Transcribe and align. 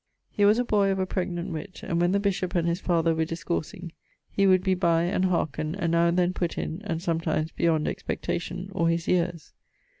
He 0.31 0.45
was 0.45 0.57
a 0.57 0.65
boy 0.65 0.89
of 0.89 0.97
a 0.97 1.05
pregnant 1.05 1.51
witt, 1.53 1.83
and 1.83 2.01
when 2.01 2.11
the 2.11 2.19
bishop 2.19 2.55
and 2.55 2.67
his 2.67 2.79
father 2.79 3.13
were 3.13 3.23
discoursing, 3.23 3.91
he 4.31 4.47
would 4.47 4.63
be 4.63 4.73
by 4.73 5.03
and 5.03 5.25
hearken, 5.25 5.75
and 5.75 5.91
now 5.91 6.07
and 6.07 6.17
then 6.17 6.33
putt 6.33 6.57
in, 6.57 6.81
and 6.85 6.99
sometimes 7.03 7.51
beyond 7.51 7.87
expectation, 7.87 8.71
or 8.71 8.89
his 8.89 9.07
yeares. 9.07 9.53